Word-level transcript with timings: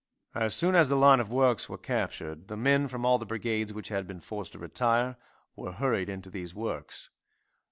As 0.33 0.55
soon 0.55 0.73
as 0.73 0.89
the 0.89 0.95
line 0.95 1.19
of 1.19 1.31
works 1.31 1.69
were 1.69 1.77
captured 1.77 2.47
the 2.47 2.57
men 2.57 2.87
from 2.87 3.05
all 3.05 3.19
the 3.19 3.25
brigades 3.27 3.71
which 3.71 3.89
had 3.89 4.07
been 4.07 4.19
forced 4.19 4.53
to 4.53 4.57
retire 4.57 5.15
were 5.55 5.73
hurried 5.73 6.09
into 6.09 6.31
these 6.31 6.55
works. 6.55 7.11